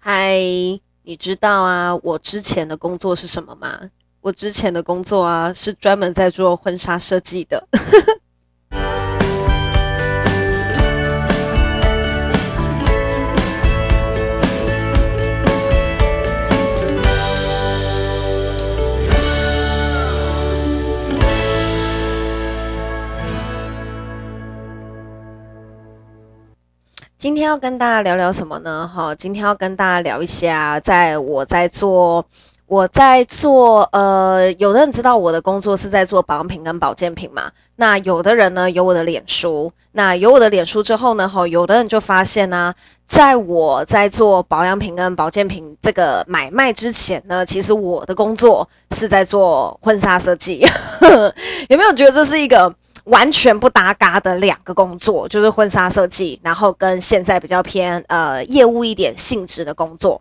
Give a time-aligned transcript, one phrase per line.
[0.00, 0.38] 嗨，
[1.02, 3.90] 你知道啊，我之前的工作是什么吗？
[4.20, 7.66] 我之前的工作啊，是专门在做婚纱设计的。
[27.18, 28.88] 今天要跟大家聊聊什么呢？
[28.94, 32.24] 哈，今天要跟大家聊一下，在我在做，
[32.68, 37.50] 我在做，呃，有的人知道我的工作是在做保养品跟保健品嘛。
[37.74, 42.72] 那有的人呢，有我的脸书，那有我的脸书之后呢，哈，有的人就发现呢、
[43.08, 50.64] 在我在做保养品跟保健品这个买卖之前呢，其实我的工作是在做婚纱设计。
[51.68, 52.72] 有没有觉得这是一个？
[53.08, 60.20] 完全不搭嘎的两个工作，就是婚纱设计，然后跟现在比较偏呃业务一点性质的工作。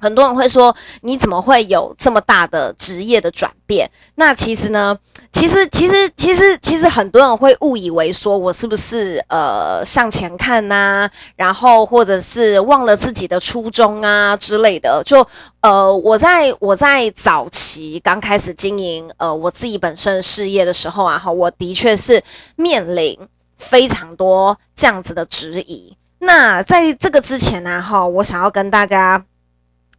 [0.00, 3.88] 很多人会说，你怎么会有这么大的职业的转变？
[4.14, 4.96] 那其实呢，
[5.32, 15.02] 其实其实其实其实很多人会误以为说我是不是呃向前看呐、然后或者是忘了自己的初衷啊之类的。
[15.04, 15.26] 就
[15.60, 22.22] 呃我在我在早期刚开始经营呃我自己本身事业的时候啊，哈，我的确是
[22.56, 23.18] 面临
[23.58, 25.96] 非常多这样子的质疑。
[26.20, 29.24] 那在这个之前呢，哈，我想要跟大家。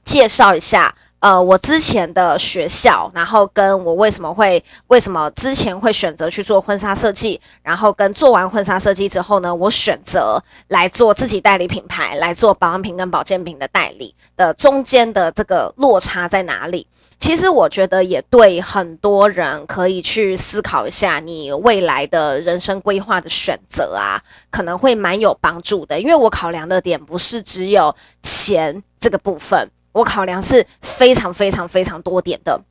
[0.03, 16.87] 介绍一下，呃，我之前的学校，然后跟我为什么会为什么之前会选择去做婚纱设计，然后跟做完婚纱设计之后呢，我选择来做自己代理品牌，来做保养品跟保健品的代理的中间的这个落差在哪里？
[17.19, 25.99] 其实我觉得也对很多人可以去思考一下，你未来的人生规划的选择啊，可能会蛮有帮助的。
[25.99, 29.69] 因为我考量的点不是只有钱这个部分。
[29.93, 32.61] 我考量是非常非常非常多点的。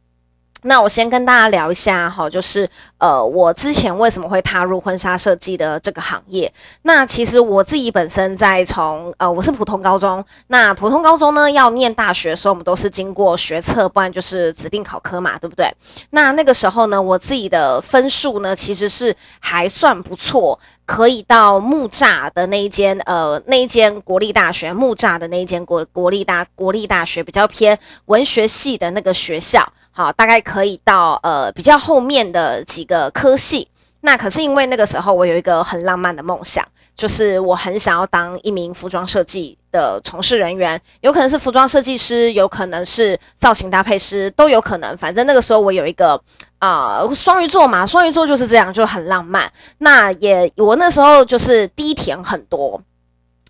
[0.63, 6.53] 那我先跟大家聊一下哈，就是呃，我之前为什么会踏入婚纱设计的这个行业？
[6.83, 10.25] 那其实我自己本身在从呃，我是普通高中。
[10.49, 15.73] 那普通高中呢，要念大学的时候，我们都是经过学测，不然就是指定考科嘛，对不对？
[16.11, 20.59] 那那个时候呢，我自己的分数呢，其实是还算不错。
[20.87, 33.69] 可以到木栅的那一间，呃，那一间国立大学，木栅的那一间国国立大国立大学比较偏文学系的那个学校，好，大概可以到呃比较后面的几个科系。
[34.03, 44.97] 那可是因为那个时候我有一个很浪漫的梦想，就是我很想要当一名服装设计的从事人员，有可能是服装设计师，有可能是造型搭配师，都有可能。
[44.97, 46.21] 反正那个时候我有一个。
[46.61, 49.51] 啊、双鱼座嘛，双鱼座就是这样，就很浪漫。
[49.79, 52.79] 那也，我那时候就是低填很多。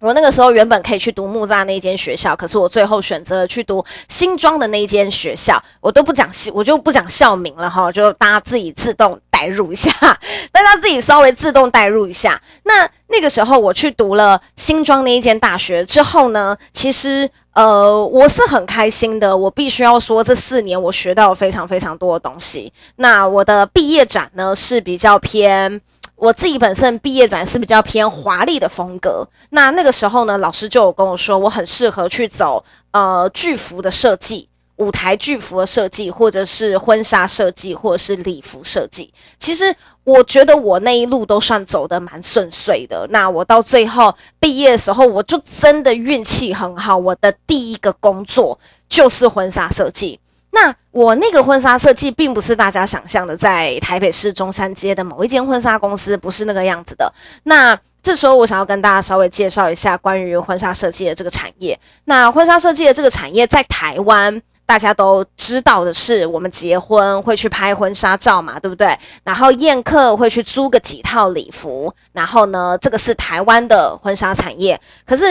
[0.01, 5.63] 我那个时候原本可以去读木栅那间学校，可是我最后选择去读新庄的那间学校。
[5.81, 9.91] 我都不讲系，我就不讲校名了哈，就大家自己自动代入一下，
[10.51, 12.41] 大家自己稍微自动代入一下。
[12.65, 17.31] 那那个时候我去读了新庄那一间大学之后呢，其实。
[17.53, 19.37] 呃，我是很开心的。
[19.37, 22.73] 我必须要说，这四年我学到了非常非常多的东西。
[22.97, 25.81] 那我的毕业展呢，是比较偏，
[26.21, 29.27] 我自己本身毕业展是比较偏华丽的风格。
[29.51, 34.47] 那那个时候呢，老师就有跟我说，我很适合去走呃剧服的设计。
[34.77, 43.07] 舞台剧服的设计，或者是婚纱设计，或者是礼服设计，其实我觉得我那一路都算走得蛮顺遂的。
[43.11, 50.19] 那我到最后毕业的时候，我就真的运气很好，我的第一个工作就是婚纱设计。
[50.51, 57.13] 那我那个婚纱设计，并不是大家想象的在台北市中山街的某一间婚纱公司，不是那个样子的。
[57.45, 61.79] 那这时候我想要跟大家稍微介绍一下关于婚纱设计的这个产业。
[62.05, 64.43] 那婚纱设计的这个产业在台湾。
[64.67, 68.97] 大家都知道的是，我们结婚会去拍婚纱照嘛，对不对？
[69.25, 74.81] 然后宴客会去租个几套礼服，然后呢，这个是台湾的婚纱产业。
[75.05, 75.25] 可是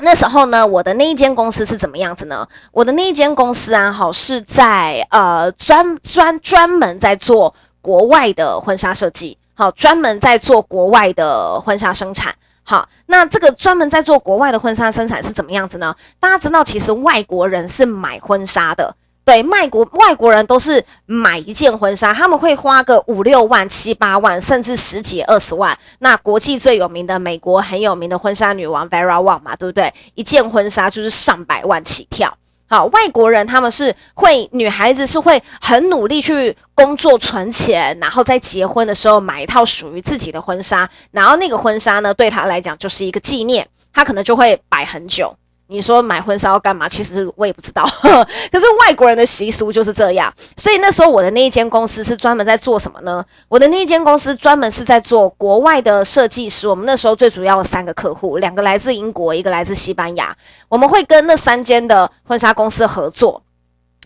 [0.00, 2.46] 那时候呢，我的那一间公司是怎么样子呢？
[2.72, 12.34] 我的那一间公司啊，好是在呃专专专门在做国外的婚纱设计，好专门在做国外的婚纱生产。
[12.62, 15.94] 好，那这个专门在做国外的婚纱生产是怎么样子呢？
[16.20, 18.94] 大家知道，其实外国人是买婚纱的，
[19.28, 25.78] 对，外国外国人都是买一件婚纱，他们会花个五六万、七八万，甚至十几二十万。
[25.98, 29.92] 那国际最有名的美国很有名的婚纱女王 Vera Wang 嘛，对不对？
[30.14, 32.34] 一件婚纱就是上百万起跳。
[32.70, 45.36] 好，外国人他们是会，女孩子是会很努力去工作存钱，然后在结婚的时候买一套属于自己的婚纱，然后那个婚纱呢，对她来讲就是一个纪念，她可能就会摆很久。
[45.70, 46.88] 你说买婚纱要干嘛？
[46.88, 47.86] 其实我也不知道。
[48.02, 50.32] 可是外国人的习俗就是这样。
[50.56, 53.22] 所以那时候我的那一间公司是专门在做什么呢？
[53.48, 56.66] 我的那一间公司专门是在做国外的设计师。
[56.66, 60.34] 我们那时候最主要的三个客户，两个来自英国，一个来自西班牙。
[60.68, 63.42] 我们会跟那三间的婚纱公司合作。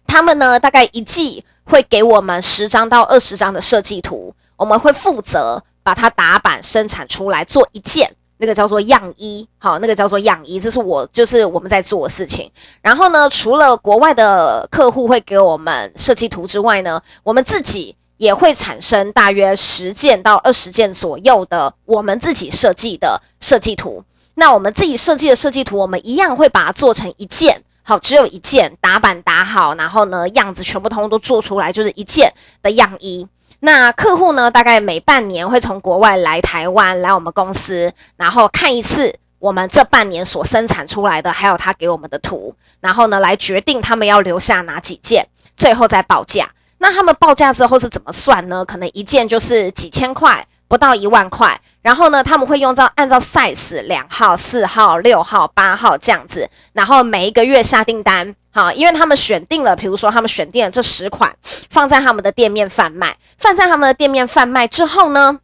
[0.05, 8.17] 他们呢，大概一季会给我们十张到二十张的设计图，我们会负责把它打版生产出来，做一件。
[8.43, 12.51] 那个叫做样衣，好，那个叫做样衣，这是我就是我们在做的事情。
[12.81, 24.03] 然后呢，除了国外的客户会给我们设计图之外呢，我们自己也会产生大约十件到二十件左右的我们自己设计的设计图。
[24.35, 33.25] 那我们自己设计的设计图，我们一样会把它做成一件，好，只有一件打版打好，然后呢，样子全部通通都做出来，就是一件的样衣。
[33.65, 45.25] 那客户呢，大概每半年会从国外来台湾，来我们公司，然后看一次我们这半年所生产出来的，还有他给我们的图，然后呢，来决定他们要留下哪几件，
[45.57, 46.51] 最后再报价。
[46.79, 48.65] 那他们报价之后是怎么算呢？
[48.65, 51.61] 可能一件就是几千块，不到一万块。
[51.83, 58.35] 然后呢，他们会用照按照 size 两号、四号、六号、八号这样子，然后每一个月下订单。
[58.55, 61.35] 好，因为他们选定了，比如说他们选定了这十款，
[61.71, 65.41] 放在他们的店面贩卖，放在他们的店面贩卖之后呢，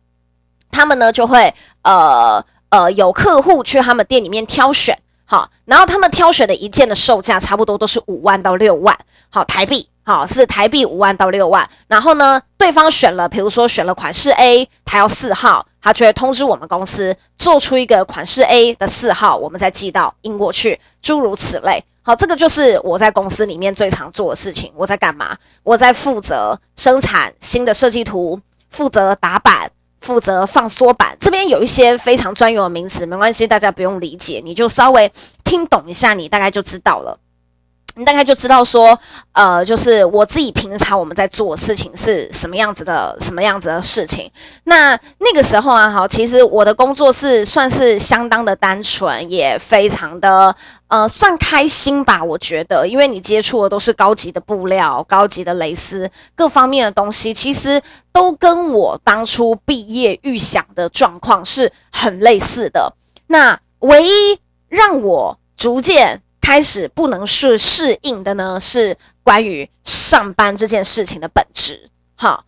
[0.71, 8.95] 他们呢就会呃呃有客户去他们店里面挑选，好，然后他们挑选的一件的售价差不多都是五万到六万，
[9.31, 21.83] 好，台币，好，是台币五万到六万，然后呢，对方选了，比如说选了款式 A，他要四号，他就会通知我们公司做出一个款式 A 的四号，我们再寄到英国去，诸如此类。
[22.09, 24.73] 好，这个就是我在公司里面最常做的事情。
[24.75, 25.37] 我在干嘛？
[25.63, 28.41] 我在负责生产新的设计图，
[28.71, 29.71] 负责打板，
[30.01, 31.15] 负责放缩版。
[31.21, 35.13] 这边有一些非常专有的名词，没关系，大家不用理解，你就稍微
[35.45, 37.21] 听懂一下，你大概就知道了。
[37.99, 38.97] 你大概就知道说，
[39.33, 44.31] 呃，就是我自己平常我们在做事情是什么样子的，什么样子的事情。
[44.65, 50.55] 那那个时候啊，好，其实我的工作是算是相当的单纯，也非常的
[50.87, 52.23] 呃，算开心吧。
[52.23, 62.95] 我觉得，因为你接触的都是高级的布料、高级的蕾丝，各方面的东西，其实都跟我当初毕业预想的状况是很类似的。
[63.27, 71.91] 那唯一让我逐渐开始不能是适应的呢，是关于上班这件事情的本质。
[72.15, 72.43] 好，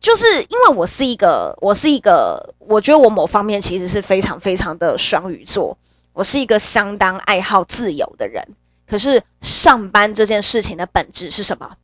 [0.00, 5.78] 就是因为我是一个，我是一个，我觉得我某方面其实是非常非常的双鱼座，
[6.12, 8.44] 我是一个相当爱好自由的人。
[8.84, 11.76] 可是上班这件事情的本质是什么？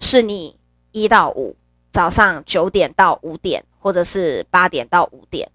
[0.00, 0.56] 是你
[0.90, 1.54] 一到五
[1.92, 5.48] 早上九点到五点，或者是八点到五点，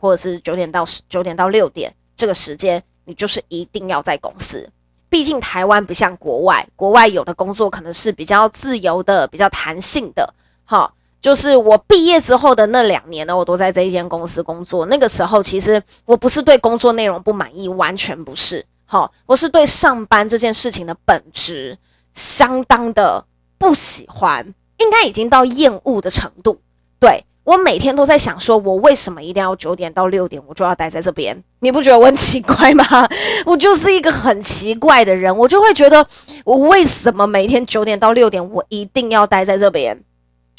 [0.00, 4.66] 或者是九点到九点到六点这个时间，你就是一定要在公司。
[5.08, 10.34] 毕竟台湾不像国外，国外有的工作可能是比较自由的、比较弹性的。
[10.64, 14.86] 好，就是我毕业之后的那两年呢，我都在这一间公司工作。
[14.86, 18.64] 那个时候，其实我不是对工作内容不满意，完全不是。
[18.84, 21.78] 好，我是对上班这件事情的本质
[22.14, 23.24] 相当的
[23.58, 26.60] 不喜欢，应该已经到厌恶的程度。
[26.98, 27.24] 对。
[27.46, 31.40] 我每天都在想，说我为什么一定要九点到六点我就要待在这边？
[31.60, 32.84] 你不觉得我很奇怪吗？
[33.46, 36.04] 我就是一个很奇怪的人，我就会觉得
[36.44, 39.96] 我为什么每天九点到六点我一定要待在这边？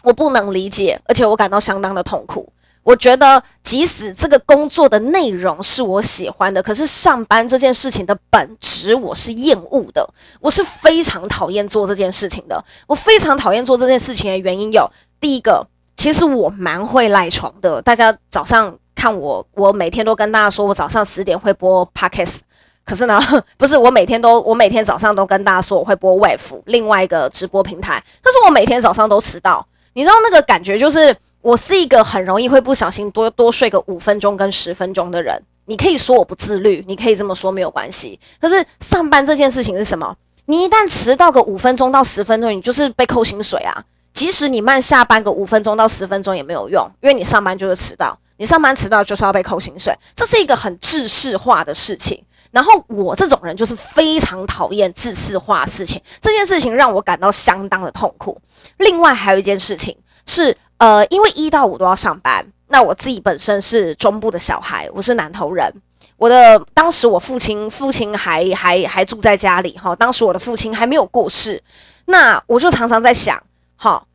[0.04, 2.54] 我不能理解，而且我感到相当的痛苦。
[2.84, 12.64] 我觉得即使这个工作的内容是我喜欢的，可是上班这件事情的本质我是厌恶的，我是非常讨厌做这件事情的。
[12.88, 14.90] 我非常讨厌做这件事情的原因有
[15.20, 15.68] 第一个。
[15.98, 22.38] 其实我蛮会赖床的，大家早上看我，我每天都跟大家说我早上十点会播 Podcast，
[22.86, 23.20] 可是呢，
[23.58, 40.16] 不是我每天都，我每天早上都跟大家说我会播 Wave 另外一个直播平台，但是我每天早上都迟到，你知道那个感觉就是我是一个很容易会不小心多多睡个五分钟跟十分钟的人，你可以说我不自律，你可以这么说没有关系，可是上班这件事情是什么？
[40.46, 43.84] 你一旦迟到个五分钟到十分钟，你就是被扣薪水啊。
[44.18, 52.20] 即使你慢下班个五分钟到十分钟也没有用，因为你上班就是迟到，你上班迟到就是要被扣薪水，这是一个很制式化的事情。
[52.50, 58.42] 然后我这种人就是非常讨厌制式化事情，这件事情让我感到相当的痛苦。
[58.78, 59.96] 另外还有一件事情
[60.26, 65.72] 是，呃，因为一到五都要上班，那我自己本身是中部的小孩，我是南投人，
[66.16, 71.62] 我的当时我父亲父亲还还还住在家里哈，当时我的父亲还没有过世，
[72.06, 73.40] 那我就常常在想。
[73.78, 74.08] 好，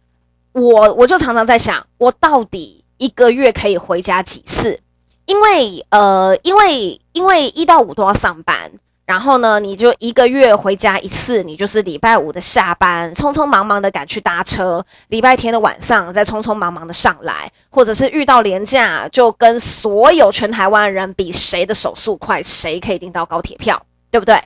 [0.53, 4.81] 我我就常常在想，我到底一个月可以回家几次？
[5.25, 8.71] 因为呃，因为因为一到五都要上班，
[9.07, 24.43] 然后呢，你就一个月回家一次，你就是礼拜五的下班，匆匆忙忙的赶去搭车，礼拜天的晚上再匆匆忙忙的上来，或者是遇到廉价，就跟所有全台湾人比谁的手速快，谁可以订到高铁票，对不对？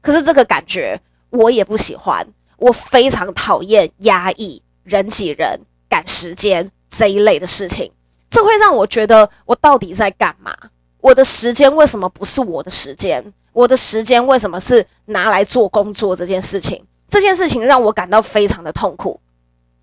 [0.00, 0.98] 可是这个感觉
[1.30, 2.24] 我也不喜欢，
[2.60, 7.90] 我非常讨厌压抑、人挤人、赶时间这一类的事情，
[8.30, 10.56] 这会让我觉得我到底在干嘛？
[11.00, 13.32] 我的时间为什么不是我的时间？
[13.52, 16.84] 我的时间为什么是拿来做工作这件事情？
[17.08, 19.18] 这件事情让我感到非常的痛苦。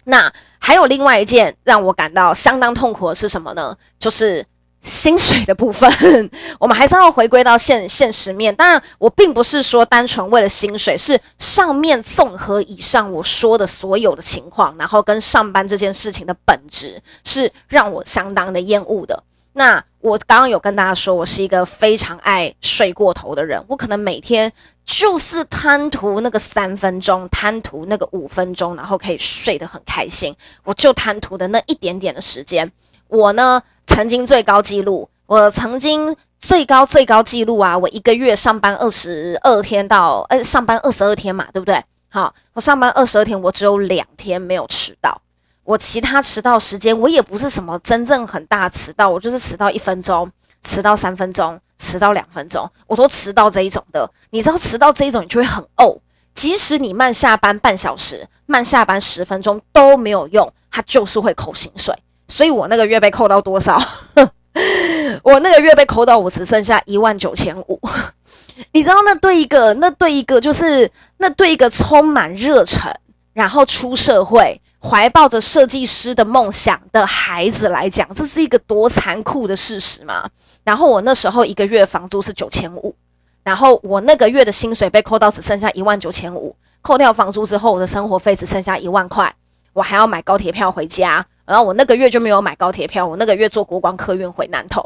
[0.05, 3.75] 那还有另外一件让我感到相当痛苦的是什么呢？
[3.99, 4.45] 就是
[4.87, 5.91] 薪水的部分。
[6.57, 8.55] 我们还是要回归到现现实面。
[8.55, 19.21] 当然，我并不是说单纯为了薪水，是上面综合以上我说的所有的情况，然后跟上班这件事情的本质是让我相当的厌恶的。
[19.53, 23.61] 那我刚刚有跟大家说，我是一个非常爱睡过头的人。
[23.67, 24.53] 我可能每天
[24.85, 30.35] 就是贪图那个三分钟，贪图那个五分钟，然后可以睡得很开心。
[30.63, 32.71] 我就贪图的那一点点的时间。
[33.07, 41.83] 我呢，曾经最高纪录，我曾经最高最高纪录啊，我一个月上班二十二天到，呃，上班二十二天嘛，对不对？
[42.09, 45.19] 好，我上班二十二天，我只有两天没有迟到。
[45.63, 50.31] 我其他迟到时间，我也不是什么真正很大迟到，我就是迟到一分钟，
[50.63, 54.09] 迟到三分钟，迟到两分钟，我都迟到这一种的。
[54.29, 55.99] 你知道迟到这一种，你就会很怄。
[56.33, 61.93] 即使你慢下班半小时，慢下班十分钟都没有用，他就是会扣薪水。
[62.27, 63.81] 所以我那个月被扣到多少？
[65.23, 67.79] 我那个月被扣到我只剩下一万九千五。
[68.73, 72.91] 你知道那对一个，那对一个就是那对一个充满热忱，
[73.33, 74.61] 然后出社会。
[74.79, 80.29] 怀抱着设计师的梦想的孩子来讲，这是一个多残酷的事实吗？
[80.63, 82.95] 然后我那时候一个月房租是九千五，
[83.43, 89.33] 然后我那个月的薪水被扣到只剩下一万九千五，扣掉房租之后，我的生活费只剩下一万块，
[89.73, 94.83] 我还要买高铁票回家，然后我那个月就没有买高铁票，我那个月坐国光客运回南投，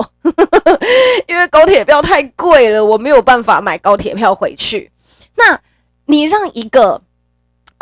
[1.27, 4.89] 因为高铁票太贵了，我没有办法买高铁票回去。
[5.36, 5.60] 那
[6.06, 7.01] 你让一个。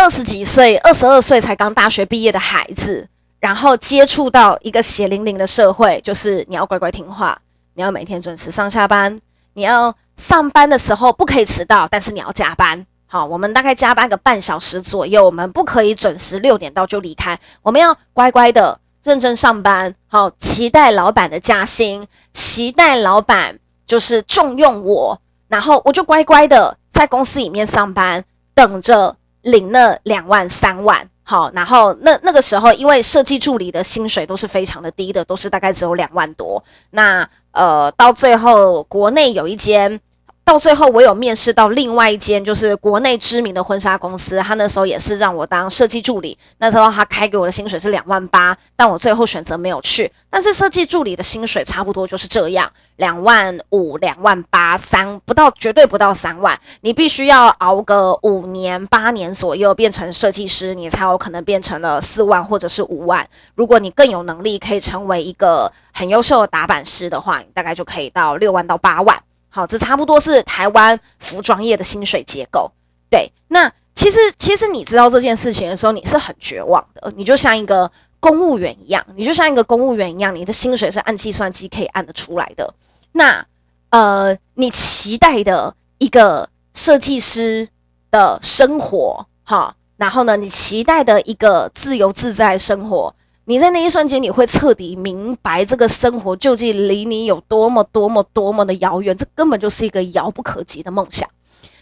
[0.02, 3.06] 二十几岁、二十二岁才刚大学毕业的孩子，
[3.42, 7.38] 然后接触到一个血淋淋的社会，就是你要乖乖听话，
[7.74, 9.20] 你要每天准时上下班，
[9.56, 12.86] 你要上班的时候不可以迟到，但是你要加班。
[13.12, 19.96] 好，我们大概加班个半小时左右，我们不可以准时六点到就离开，我们要乖乖的认真上班。
[20.08, 28.24] 好，期待老板的加薪，期待老板就是重用我，然后我就乖乖的在公司里面上班，
[28.54, 29.16] 等着。
[29.44, 36.62] 领那两万三万，好，然后那那个时候，因为设计助理的薪水都是非常的低的，都是大概只有两万多。
[36.90, 40.02] 那呃，到最后国内有一间。
[40.50, 44.40] 到最后，我有面试到另外一间，就是国内知名的婚纱公司。
[44.40, 50.12] 他那时候也是让我当设计助理，那时候他开给我的薪水是两万八，但我最后选择没有去。
[50.28, 56.60] 但是设计助理的薪水差不多就是这样，两万五、两万八、三不到，绝对不到三万。
[56.82, 63.24] 你必须要熬个五年、八年左右变成设计师，你才有可能变成了四万或者是五万。
[63.54, 69.16] 如果你更有能力，可以成为一个很优秀的打版师的话，你大概就可以到六万到八万。
[69.50, 72.72] 好，这差不多是台湾服装业的薪水结构。
[73.10, 77.12] 对，那其实其实你知道这件事情的时候，你是很绝望的。
[77.16, 82.74] 你就像一个公务员一样，你就像一个公务员一样，你的薪水是按计算机可以按得出来的。
[83.12, 83.46] 那
[83.90, 87.68] 呃，你期待的一个设计师
[88.12, 93.16] 的生活，哈，然后呢，你期待的一个自由自在生活。
[93.50, 101.28] 你在那一瞬间，你会彻底明白这个生活究竟离你有多么多么多么的遥远，这根本就是一个遥不可及的梦想。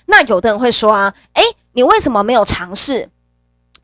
[0.05, 1.43] 那有的人会说啊，诶，
[1.73, 3.09] 你为什么没有尝试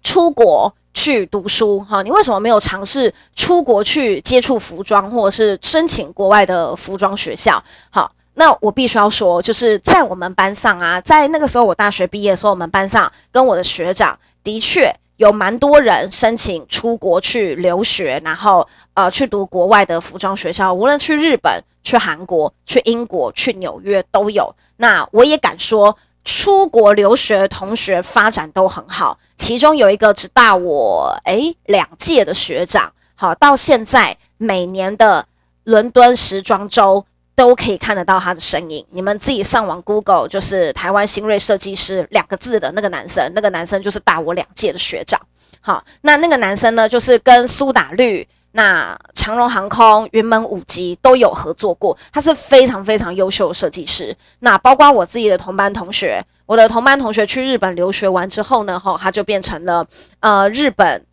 [0.02, 1.82] 出国去读书？
[1.82, 7.62] 哈，你为什么没有尝试出国去接触服装，或者是申请国外的服装学校？
[7.90, 14.90] 好，那我必须要说，就是在我们班上啊，在那个时候我大学毕业的时候，我们班上跟我的学长的确。
[15.18, 24.54] 有蛮多人申请出国去留学，然后呃去读国外的服装学校，无论去日本、去韩国、去英国、去纽约都有。
[24.78, 29.18] 那我也敢说，出国留学同学发展都很好。
[29.38, 35.26] 其中有一个只大我诶两届的学长，好，到现在每年的
[35.64, 37.06] 伦敦时装周。
[37.36, 38.86] 都可以看得到他的身影。
[38.92, 45.20] 你们自己上网 Google，就是台湾新锐设计师两个字的那个男生，那个男生就是大我两届的学长。
[45.62, 54.16] 好，那那个男生呢，就是跟苏打绿那长荣航空、云门舞集都有合作过，他是非常非常优秀的设计师。
[54.40, 59.88] 那包括我自己的同班同学，我的同班同学去日本留学完之后呢，吼，他就变成了
[60.20, 61.04] 呃日本，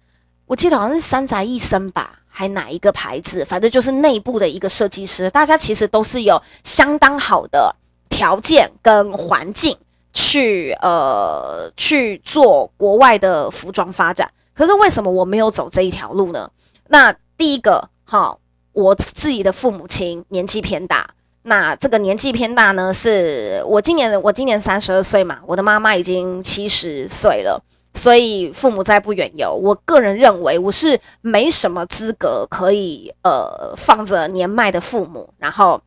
[0.47, 5.29] 我记得好像是三宅一生吧，还哪一个牌子，反正就是内部的一个设计师。
[5.29, 7.75] 大家其实都是有相当好的
[8.09, 9.77] 条件跟环境
[10.15, 14.31] 去呃去做国外的服装发展。
[14.55, 16.51] 可是为什么我没有走这一条路呢？
[16.89, 18.37] 那第一个哈，
[18.73, 21.09] 我自己的父母亲年纪偏大。
[21.43, 27.63] 那这个年纪偏大呢，是我今年我今年三十二岁嘛，我的妈妈已经七十岁了，
[27.95, 29.55] 所以父母在不远游。
[29.55, 35.81] 我个人认为我是没什么资格可以呃放着年迈的父母，然后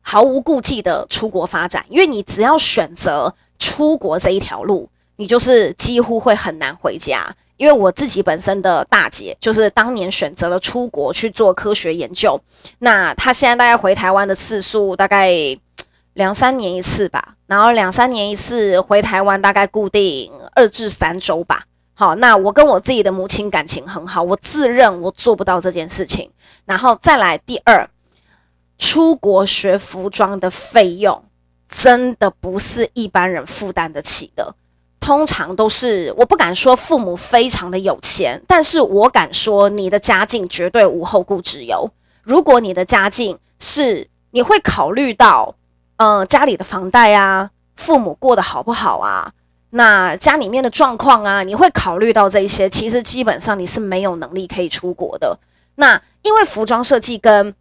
[0.00, 7.34] 毫无顾忌的出国发展，因为你只要选择出国这一条路，你就是几乎会很难回家。
[7.56, 12.38] 因为我自己本身的大姐，就是当年选择了出国去做科学研究，
[12.80, 15.30] 那她现在大概回台湾的次数大概
[16.14, 21.64] 两三年一次吧，然后两三年一次回台湾大概固定二至三周吧。
[21.92, 26.30] 好，那我跟我自己的母亲感情很好，我自认我做不到这件事情。
[26.64, 27.88] 然后再来第二，
[28.78, 31.22] 出国学服装的费用
[31.68, 34.54] 真的不是一般人负担得起的。
[34.98, 41.90] 通常都是，我不敢说父母非常的有钱，但是我敢说你的家境绝对无后顾之忧。
[42.22, 45.54] 如果你的家境是，你会考虑到，
[45.96, 49.30] 呃，家里的房贷啊，父母过得好不好啊，
[49.70, 55.38] 那家里面的状况啊，你会考虑到这些，其实基本上你是没有能力可以出国的。
[55.76, 57.54] 那因为服装设计跟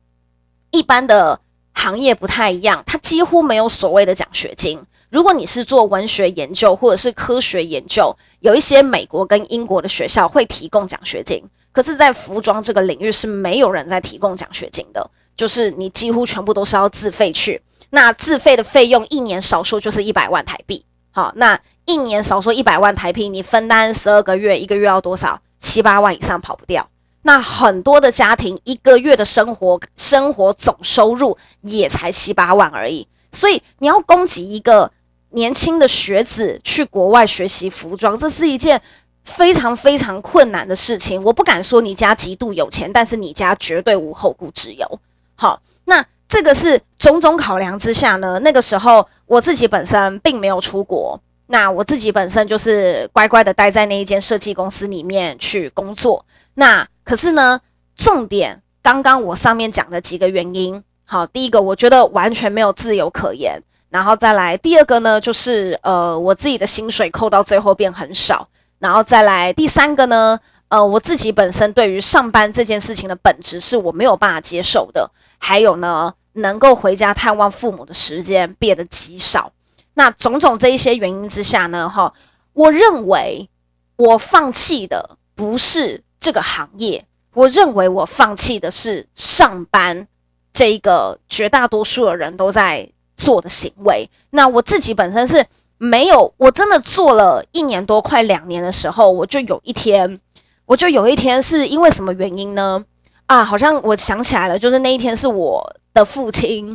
[0.71, 1.39] 一般的
[1.73, 4.81] 行业不太一样，它几乎没有所谓的奖学金。
[5.09, 17.61] 如果你是做文学研究或者是科学研究，有一些美国跟英国的学校会提供奖学金，可是，在服装这个领域是没有人在提供奖学金的，就是你几乎全部都是要自费去。
[17.93, 20.83] 那自费的费用一年少说就是一百万台币。
[21.11, 25.39] 好，那一年少说一百万台币，你分担十二个月，一个月要多少？
[25.59, 26.89] 七八万以上跑不掉。
[27.21, 34.91] 那很多的家庭一个月的生活生活总收入也才七八万而已，所以你要供给一个。
[35.35, 38.79] 年轻的学子去国外学习服装，这是一件
[39.23, 41.23] 非常非常困难的事情。
[41.23, 44.99] 我不敢说你家极度有钱，但是你家绝对无后顾之忧。
[45.33, 56.25] 好，那这个是种种考量之下呢，那个时候我自己本身并没有出国，那我自己本身就是乖乖的待在那一间设计公司里面去工作。
[56.55, 57.61] 那可是呢，
[57.95, 63.61] 重点刚刚我上面讲的几个原因，好，第一个我觉得完全没有自由可言。
[63.91, 68.47] 然后再来第二个呢，就是呃，我自己的薪水扣到最后变很少。
[68.79, 75.11] 然后再来第三个呢，呃，我自己本身对于上班这件事情的本质是我没有办法接受的。
[75.37, 79.51] 还有呢，能够回家探望父母的时间变得极少。
[79.93, 82.13] 那种种这一些原因之下呢，哈，
[82.53, 83.49] 我认为
[83.95, 90.07] 我放弃的不是这个行业，我认为我放弃的是上班
[90.51, 92.89] 这一个绝大多数的人都在。
[93.15, 95.45] 做的行为，那我自己本身是
[95.77, 100.19] 没有，我真的做了一年多，快两年的时候，我就有一天，
[100.65, 102.83] 我就有一天是因为什么原因呢？
[103.25, 106.67] 啊，好像我想起来了，就是那一天是我的父亲，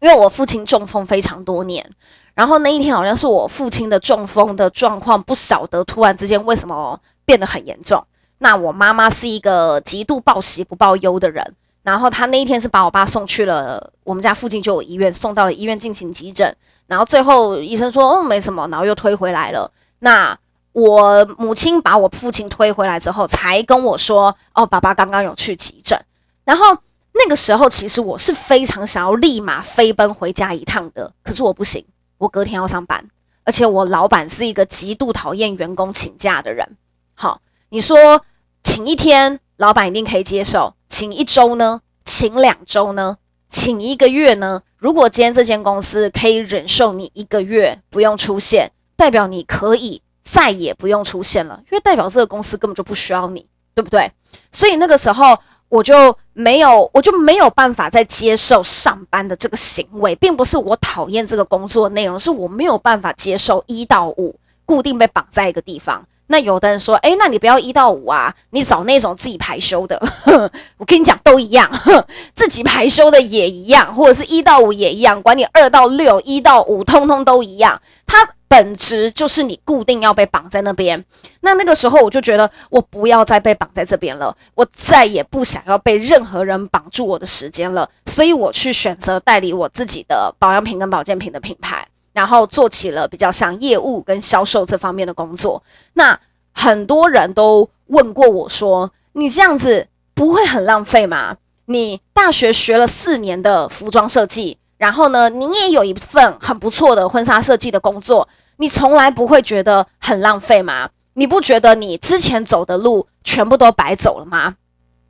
[0.00, 1.88] 因为我父亲中风非常多年，
[2.34, 8.04] 然后那一天好像是我父亲的中风的状况，不晓得突然之间为什么变得很严重。
[8.38, 11.54] 那我妈妈是一个极度报喜不报忧的人。
[11.82, 16.54] 然后她那一天是把我爸送去了我们家附近就有医院，送到了医院进行急诊。
[16.86, 19.70] 然后最后医生说，哦，没什么，然后又推回来了。
[20.00, 20.38] 那
[20.72, 25.98] 我母亲把我父亲推回来之后，才跟我说，哦，爸爸刚刚有去急诊。
[26.44, 26.76] 然后
[27.12, 31.84] 那个时候其实我是非常想要立马飞奔回家一趟的，可是我不行，
[32.18, 33.04] 我隔天要上班，
[33.44, 36.76] 而且我老板是一个极度讨厌员工请假的人。
[37.14, 38.22] 好，你说
[38.62, 40.74] 请一天，老板一定可以接受。
[40.88, 41.80] 请一周呢？
[42.04, 43.16] 请两周呢？
[43.48, 44.62] 请一个月呢？
[44.76, 54.08] 如果今天这间公司可以忍受你一个月不用出现，代表你可以再也不用出现了，因为代表这个公司根本就不需要你，对不对？
[54.52, 55.36] 所以那个时候
[55.68, 66.06] 我就没有，我就没有办法再接受上班的这个行为，并不是我讨厌这个工作内容，是我没有办法接受一到五固定被绑在一个地方。
[66.30, 70.00] 那有的人说，诶，那你不要一到五啊，你找那种自己排休的。
[70.78, 71.68] 我跟你讲，都一样，
[72.36, 77.82] 自己排休的也一样，或者是一到五也一样，管你二到六、一到五，通通都一样。
[78.06, 81.04] 它本质就是你固定要被绑在那边。
[81.40, 87.90] 那那个时候我就觉得，我不要再被绑在这边了，我再也不想要被任何人绑住我的时间了。
[88.06, 91.84] 所以我去选择代理我自己的保养品跟保健品的品牌。
[92.12, 95.62] 然后做起了比较像业务跟销售这方面的工作。
[95.94, 96.18] 那
[96.52, 101.36] 很多人都问过我说：“你这样子不会很浪费吗？
[101.66, 110.90] 你大学学了四年的服装设计，然后呢，你也有一份很不错的婚纱设计的工作，你从来不会觉得很浪费吗？
[111.14, 114.56] 你不觉得你之前走的路全部都白走了吗？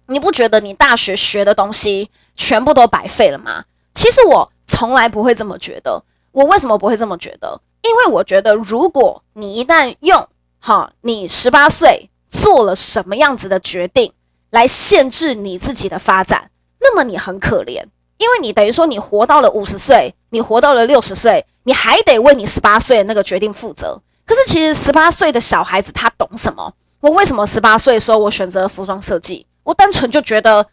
[0.07, 3.65] 你不觉得你大学学的东西全部都白费了吗？
[3.95, 7.61] 其实我从来不会这么觉得。”我为什么不会这么觉得？
[7.83, 10.29] 因为我觉得，如果你一旦用
[10.61, 14.13] 哈，你十八岁做了什么样子的决定
[14.51, 17.83] 来限制你自己的发展，那么你很可怜，
[18.19, 24.01] 因为你等于说你活到了五十岁，你活到了六十岁，你还得为你十八岁的那个决定负责。
[24.27, 26.75] 可是其实十八岁的小孩子他懂什么？
[27.01, 29.47] 我为什么十八岁说我选择服装设计？
[29.65, 30.67] 我单纯就觉得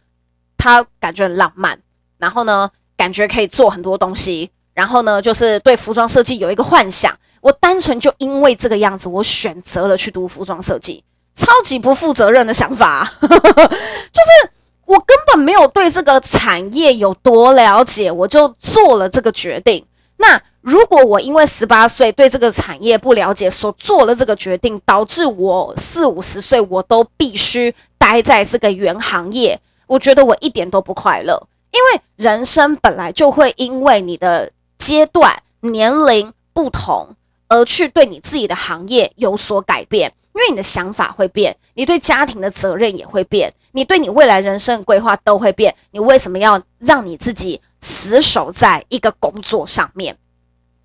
[0.56, 1.80] 他感觉很浪漫，
[2.18, 4.50] 然后呢，感觉可以做很多东西。
[4.78, 7.12] 然后呢，就是对服装设计有一个幻想。
[7.40, 11.02] 我单纯就因为这个样子，我选择了去读服装设计，
[11.34, 13.12] 超级不负责任的想法。
[13.20, 14.50] 就是
[14.86, 19.84] 我根本没有对这个产业有多了解，我就做了这个决定。
[20.18, 31.48] 那如果我因为十八岁对这个产业不了解，所做了这个决定，导致我四五十岁我都必须待在这个原行业，我觉得我一点都不快乐。
[31.72, 34.48] 因为人生本来就会因为你的。
[34.88, 37.08] 阶段、年龄不同，
[37.46, 45.74] 而去对你自己的行业有所改变，因为你的想法会变，你对家庭的责任也会变，你对你未来人生的规划都会变。
[45.90, 50.16] 你为什么要让你自己死守在一个工作上面？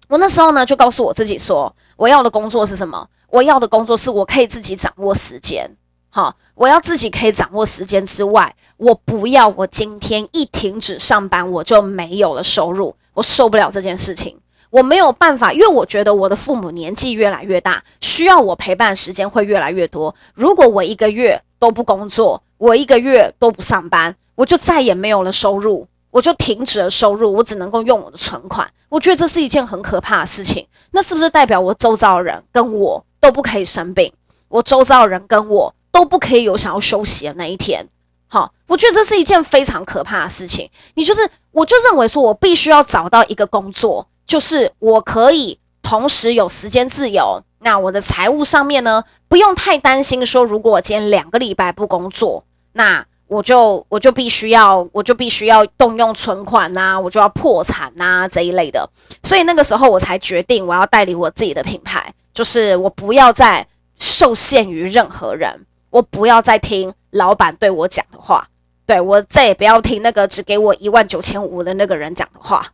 [0.10, 3.08] 我那时候呢，就告诉我自己说，我要的工作是什么？
[3.30, 5.72] 我要的工作是我可以自己掌握时间。
[6.10, 12.94] 好，我要自己可以掌握时间之外，我不要我今天一停止上班，我就没有了收入。
[13.14, 14.38] 我受不了这件事情，
[14.70, 20.14] 我没有办法，因为我觉得我的父母年纪越来越大，需要我陪伴时间会越来越多。
[20.34, 28.70] 如果我一个月都不工作，我一个月都不上班，我就再也没有了收入，我就停止了收入，我只能够用我的存款。
[28.90, 30.68] 我觉得这是一件很可怕的事情。
[30.92, 34.12] 那是不是代表我周遭的人跟我都不可以生病？
[34.50, 37.88] 我周遭的人跟我都不可以有想要休息的那一天？
[38.34, 40.68] 好，我觉得这是一件非常可怕的事情。
[40.96, 47.44] 你就是，我就认为说，我必须要找到一个工作，就是我可以同时有时间自由。
[47.60, 58.90] 那我的财务上面呢，不用太担心说，如果我今天两个礼拜不工作，那我就我就必须要我就必须要动用存款呐，我就要破产呐这一类的。
[59.22, 63.68] 所以那个时候我才决定，我要代理我自己的品牌，就是我不要再
[64.00, 66.92] 受限于任何人，我不要再听。
[67.14, 68.48] 老板对我讲的话，
[68.86, 72.66] 对，我再也不要听那个只给我一万九千五的那个人讲的话，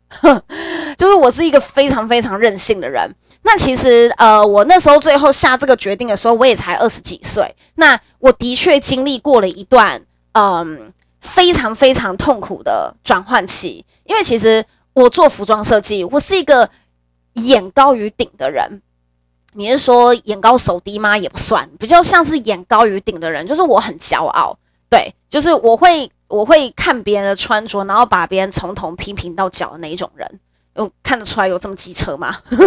[0.97, 3.09] 就是我是一个非常非常任性的人。
[3.43, 7.55] 那其实，呃，我那时候最后下这个决定的时候，我也才二十几岁。
[7.75, 10.01] 那我的确经历过了一段，
[10.33, 13.85] 嗯，非常非常痛苦的转换期。
[14.03, 16.69] 因为其实我做服装设计，我是一个
[17.33, 18.81] 眼高于顶的人。
[19.53, 21.17] 你是说眼高手低吗？
[21.17, 24.57] 也不算，比较像是眼高于顶的人，就是我很骄傲，
[24.89, 30.39] 对，就是我会我会看别人的穿着，然后把别人从头批评到脚的那一种人，
[30.75, 32.37] 有看得出来有这么机车吗？
[32.51, 32.65] 应该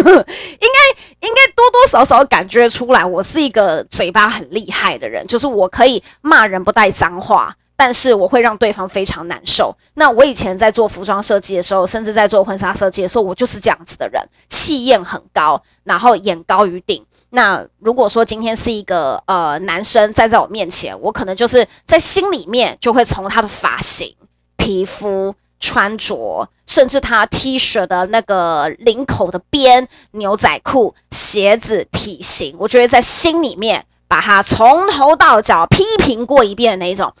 [1.27, 7.55] 应该多多少少感觉出来，我是一个嘴巴很厉害的人，就是我可以骂人不带脏话。
[7.75, 9.75] 但是我会让对方非常难受。
[9.95, 17.03] 那我以前在做服装设计的时候，甚至在做婚纱设计的时候，我就是这样子的人，气焰很高，然后眼高于顶。
[17.31, 24.15] 那如果说今天是一个呃男生站在我面前，我可能就是在心里面就会从他的发型、
[24.55, 37.11] 皮肤、穿着，甚至他 T 恤的那个领口的边、牛仔裤、鞋子、体型，我觉得在心里面把他从头到脚批评过一遍的那一种。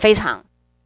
[0.00, 0.42] 非常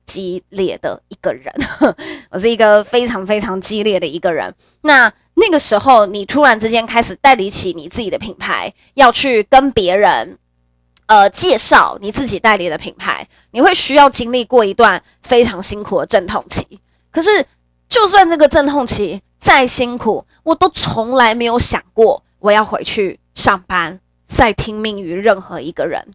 [0.06, 1.54] 激烈的一个人，
[2.30, 4.52] 我是一个非常非常激烈的一个人。
[4.80, 10.36] 那那个时候，你突然之间开始代理起你自己的品牌，要去跟别人
[11.06, 16.80] 呃介绍你自己代理的品牌，你会需要经历过一段非常辛苦的阵痛期。
[17.12, 17.46] 可是，
[17.88, 26.12] 就算这个阵痛期再辛苦，我都从来没有想过我要回去上班再听命于任何一个人，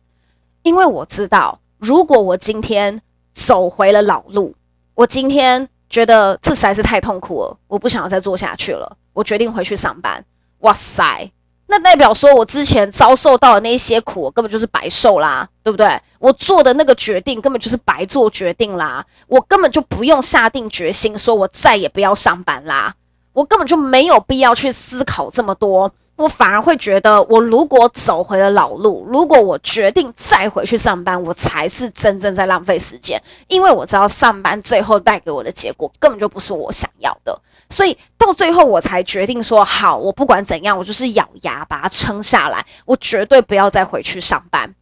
[0.63, 3.01] 因为我知道，如果我今天
[3.33, 4.53] 走回了老路，
[4.95, 10.23] 我今天觉得这实在是太痛苦了，我不想要再做下去了，我决定回去上班。
[10.59, 11.31] 哇塞！
[11.67, 15.97] 那代表说，我之前遭受到的那些苦，根本就是白受啦，对不对？
[16.17, 22.93] 我做的那个决定根本就是白做决定啦，我根本就不用下定决心说，我再也不要上班啦，
[23.31, 25.93] 我根本就没有必要去思考这么多。
[26.19, 44.75] 我反而会觉得，我如果走回了老路，如果我决定再回去上班，我才是真正在浪费时间，因为我知道上班最后带给我的结果根本就不是我想要的，所以到最后我才决定说，好，我不管怎样，我就是咬牙把它撑下来，我绝对不要再回去上班。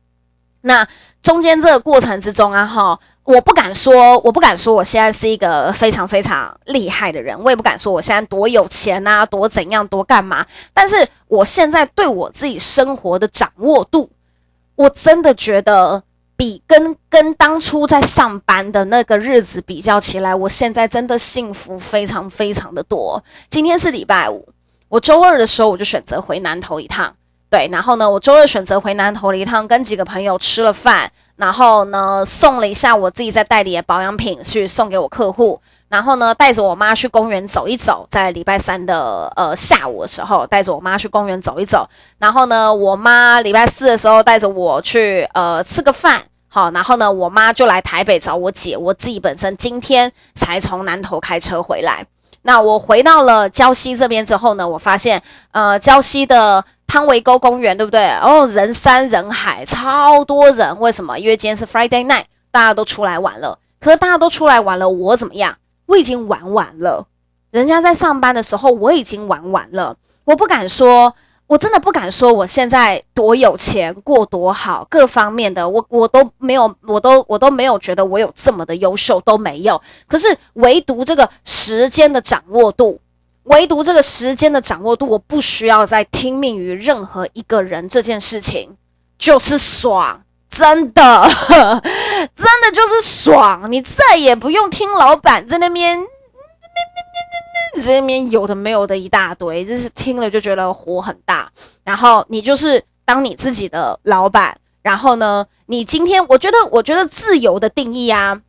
[0.62, 0.88] 那
[1.22, 3.00] 中间这个过程之中啊，哈。
[3.28, 10.46] 我不敢说，我不敢说我现在是一个非常非常厉害的人，我也不敢说我现在多有钱啊，多怎样，多干嘛。
[10.74, 10.96] 但是
[11.28, 14.10] 我现在对我自己生活的掌握度，
[14.76, 16.02] 我真的觉得
[16.38, 23.22] 比跟跟当初在上班的那个日子比较起来，我现在真的幸福非常非常的多。
[23.50, 24.48] 今天是礼拜五，
[24.88, 27.14] 我周二的时候我就选择回南投一趟，
[27.50, 31.12] 对，然后呢，我周二选择回南投了一趟，跟几个朋友吃了饭。
[31.38, 35.62] 然后呢，送了一下我自己在代理的保养品去送给我客户。
[35.88, 41.88] 然后呢，带着我妈去公园走一走，在礼拜三的呃下午的时候，带着我妈去公园走一走。
[42.18, 46.22] 然后呢，我妈礼拜四的时候带着我去呃吃个饭。
[46.50, 48.76] 好，然后呢，我妈就来台北找我姐。
[48.76, 52.06] 我自己本身今天才从南投开车回来。
[52.48, 56.64] 那我回到了礁溪这边之后呢，我发现呃礁溪的。
[56.90, 58.10] 汤围沟公园对不对？
[58.22, 60.80] 哦，人山人海，超多人。
[60.80, 61.20] 为什么？
[61.20, 63.60] 因为今天是 Friday night，大家都出来玩了。
[63.82, 65.58] 可是大家都出来玩了，我怎么样？
[65.88, 67.06] 我已经玩完了。
[67.52, 69.98] 人家在上班的时候，我已经玩完了。
[70.24, 71.14] 我不敢说，
[71.48, 79.82] 我真的不敢说，我现在多有钱，过多好，各方面的，我我都没有，我都我都没有觉得我有这么的优秀，都没有。
[80.08, 83.00] 可是唯独这个时间的掌握度。
[83.44, 88.76] 唯独这个时间的掌握度，我不需要再听命于任何一个人，这件事情
[89.18, 93.72] 就是爽，真的， 真的就是爽。
[93.72, 95.98] 你再也不用听老板在那边，
[97.84, 101.52] 这边有的没有的一大堆，就是听了就觉得火很大。
[101.84, 108.42] 然后你就是当你自己的老板，然后呢，你今天我觉得，我觉得自由的定义啊，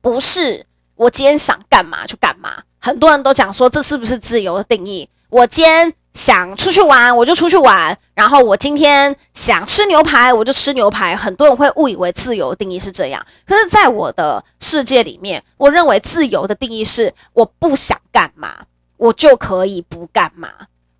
[0.00, 2.62] 不是我今天想干嘛就干嘛。
[2.78, 5.08] 很多人都讲说，这是不是自由的定义？
[5.28, 11.16] 我今天想出去玩，我就出去玩；然后我今天想吃牛排，我就吃牛排。
[11.16, 20.48] 很多人会误以为自由定义是这样，可是，在我的世界里面，我认为自由的定义是：我不想干嘛，我就可以不干嘛；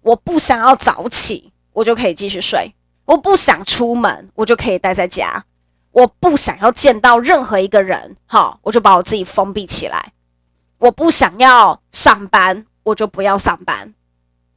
[0.00, 2.72] 我不想要早起，我就可以继续睡；
[3.04, 5.42] 我不想出门，我就可以待在家；
[5.92, 10.12] 我不想要见到任何一个人，好，我就把我自己封闭起来。
[10.78, 13.92] 我不想要上班，我就不要上班；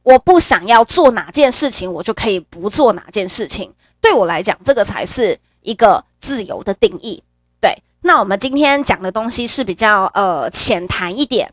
[0.06, 3.72] 我不想要做哪件事情，我就可以不做哪件事情。
[4.00, 7.20] 对我来讲，这个才是一个自由的定义。
[7.60, 11.52] 对，那我们今天讲的东西是比较呃浅谈一点，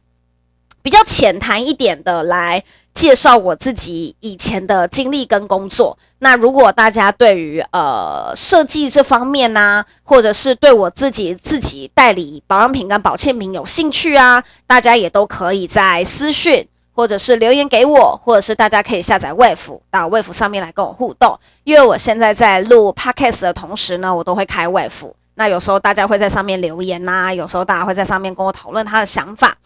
[0.83, 2.63] 比较浅谈一点的来。
[2.93, 5.97] 介绍我自己以前的经历跟工作。
[6.19, 21.37] 那如果大家对于呃设计这方面呢、或者是对我自己自己代理保养品跟保健品有兴趣啊，大家也都可以在私讯或者是留言给我，或者是大家可以下载 Wave 到 Wave 上面来跟我互动。
[21.63, 25.11] 因为我现在在录 Podcast 的同时呢，我都会开 Wave。
[25.35, 29.57] 那有时候大家会在上面留言呐、有时候大家会在上面跟我讨论他的想法。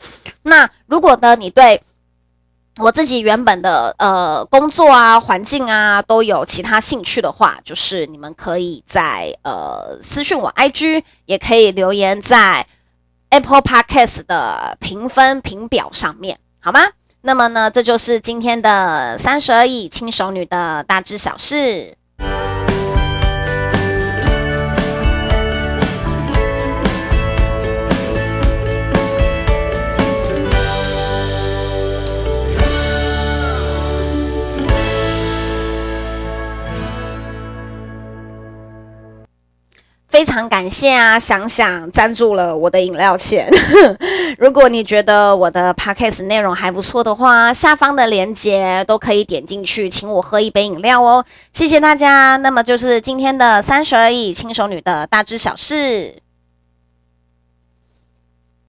[0.44, 1.82] 那如果呢，你对
[2.78, 12.66] 我自己原本的呃工作啊环境啊都有其他兴趣的话，就是你们可以在呃私讯我 IG，也可以留言在
[13.30, 16.80] Apple Podcast 的评分评表上面，好吗？
[17.22, 21.97] 那么呢，这就是今天的三十而已轻熟女的大致小事。
[40.18, 41.20] 非常感谢啊！
[41.20, 43.48] 想想赞助了我的饮料钱。
[44.40, 51.24] 如果你觉得我的 podcast 内容还不错的话，下方的链接都可以点进去，请我喝一杯饮料哦。
[51.54, 52.36] 谢谢大家。
[52.38, 56.16] 那么就是今天的三十而已轻熟女的大知小事。